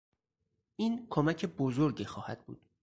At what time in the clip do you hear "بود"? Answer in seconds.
2.45-2.69